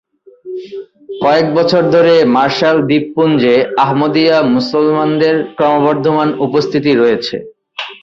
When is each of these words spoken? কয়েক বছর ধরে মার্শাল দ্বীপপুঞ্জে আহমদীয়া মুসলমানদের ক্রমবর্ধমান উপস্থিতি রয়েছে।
কয়েক 1.21 1.47
বছর 1.57 1.81
ধরে 1.95 2.13
মার্শাল 2.35 2.77
দ্বীপপুঞ্জে 2.87 3.55
আহমদীয়া 3.83 4.37
মুসলমানদের 4.55 5.35
ক্রমবর্ধমান 5.57 6.29
উপস্থিতি 6.45 6.91
রয়েছে। 6.93 7.35